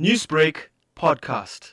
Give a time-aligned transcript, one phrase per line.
[0.00, 1.70] Newsbreak podcast.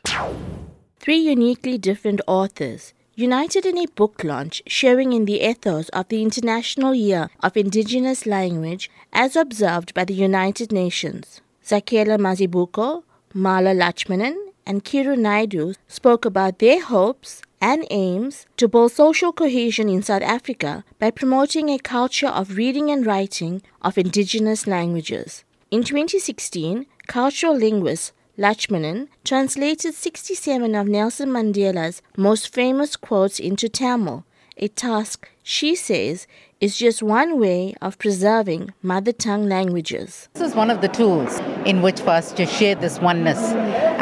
[1.00, 6.22] Three uniquely different authors united in a book launch sharing in the ethos of the
[6.22, 11.42] International Year of Indigenous Language as observed by the United Nations.
[11.66, 13.02] Zakhele Mazibuko,
[13.34, 19.90] Mala Lachmanan, and Kiru Naidu spoke about their hopes and aims to build social cohesion
[19.90, 25.44] in South Africa by promoting a culture of reading and writing of indigenous languages.
[25.72, 34.26] In 2016, cultural linguist Lachmanan translated 67 of Nelson Mandela's most famous quotes into Tamil,
[34.58, 36.28] a task she says
[36.60, 40.28] is just one way of preserving mother tongue languages.
[40.34, 43.40] This is one of the tools in which for us to share this oneness.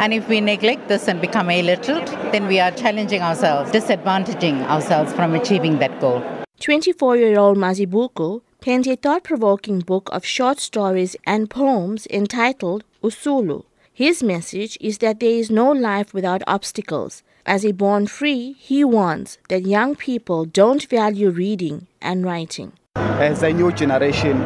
[0.02, 5.12] And if we neglect this and become illiterate, then we are challenging ourselves, disadvantaging ourselves
[5.12, 6.20] from achieving that goal.
[6.58, 12.84] 24 year old Mazibuko penned a thought provoking book of short stories and poems entitled
[13.02, 13.64] Usulu.
[13.92, 17.22] His message is that there is no life without obstacles.
[17.46, 22.72] As a born free, he warns that young people don't value reading and writing.
[22.96, 24.38] As a new generation,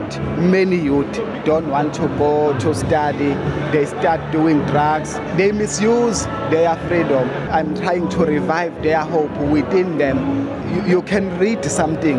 [0.50, 1.12] many youth
[1.44, 3.34] don't want to go to study.
[3.72, 5.14] They start doing drugs.
[5.36, 7.28] They misuse their freedom.
[7.50, 10.48] I'm trying to revive their hope within them.
[10.74, 12.18] You, you can read something.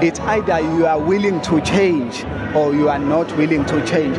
[0.00, 4.16] It's either you are willing to change or you are not willing to change.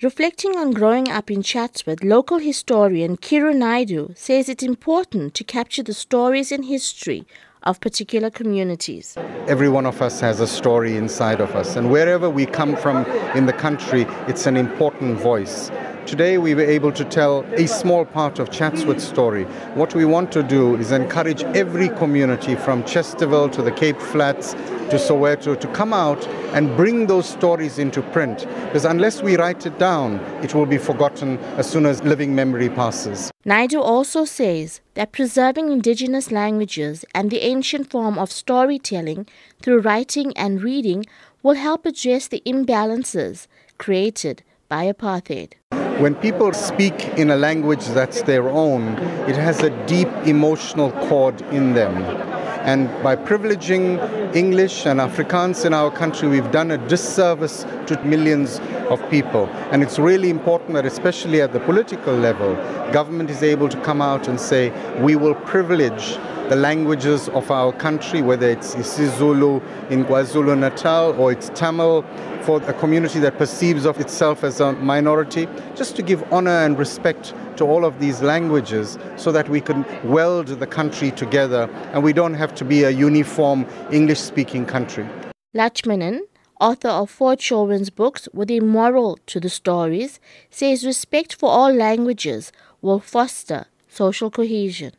[0.00, 5.82] Reflecting on growing up in Chatsworth, local historian Kiru Naidu says it's important to capture
[5.82, 7.26] the stories and history
[7.64, 9.18] of particular communities.
[9.46, 13.04] Every one of us has a story inside of us, and wherever we come from
[13.36, 15.70] in the country, it's an important voice.
[16.06, 19.44] Today we were able to tell a small part of Chatsworth's story.
[19.74, 24.54] What we want to do is encourage every community from Chesterville to the Cape Flats
[24.90, 28.46] to Soweto to come out and bring those stories into print.
[28.64, 32.68] Because unless we write it down, it will be forgotten as soon as living memory
[32.68, 33.30] passes.
[33.44, 39.26] Naidu also says that preserving indigenous languages and the ancient form of storytelling
[39.62, 41.04] through writing and reading
[41.42, 43.46] will help address the imbalances
[43.78, 45.52] created by apartheid.
[46.00, 48.96] When people speak in a language that's their own,
[49.28, 52.37] it has a deep emotional chord in them.
[52.64, 58.60] And by privileging English and Afrikaans in our country, we've done a disservice to millions
[58.90, 59.46] of people.
[59.70, 62.54] And it's really important that, especially at the political level,
[62.92, 64.70] government is able to come out and say,
[65.00, 66.18] we will privilege
[66.48, 69.60] the languages of our country, whether it's isiZulu
[69.90, 72.02] in KwaZulu Natal or it's Tamil
[72.40, 76.78] for a community that perceives of itself as a minority, just to give honor and
[76.78, 82.02] respect to all of these languages so that we can weld the country together and
[82.02, 85.06] we don't have to be a uniform English speaking country.
[85.54, 86.20] Lachmanan,
[86.62, 91.70] author of four children's books with a moral to the stories, says respect for all
[91.70, 94.92] languages will foster social cohesion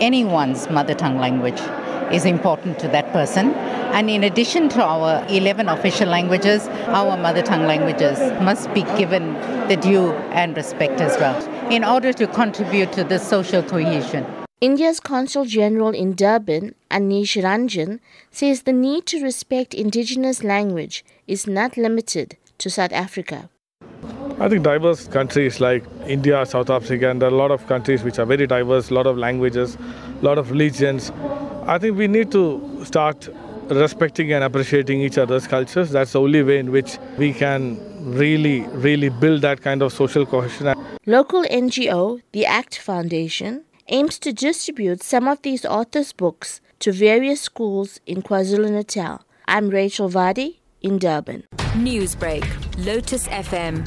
[0.00, 1.60] anyone's mother tongue language
[2.12, 3.52] is important to that person.
[3.92, 9.34] And in addition to our 11 official languages, our mother tongue languages must be given
[9.68, 11.36] the due and respect as well
[11.70, 14.26] in order to contribute to the social cohesion.
[14.60, 17.98] India's Consul General in Durban, Anish Ranjan,
[18.30, 23.48] says the need to respect indigenous language is not limited to South Africa.
[24.40, 28.02] I think diverse countries like India, South Africa, and there are a lot of countries
[28.02, 31.12] which are very diverse, a lot of languages, a lot of religions.
[31.66, 33.28] I think we need to start
[33.68, 35.90] respecting and appreciating each other's cultures.
[35.90, 40.24] That's the only way in which we can really, really build that kind of social
[40.24, 40.74] cohesion.
[41.04, 47.42] Local NGO, the ACT Foundation, aims to distribute some of these authors' books to various
[47.42, 49.20] schools in KwaZulu Natal.
[49.46, 51.44] I'm Rachel Vadi in Durban.
[51.74, 52.46] Newsbreak,
[52.86, 53.86] Lotus FM,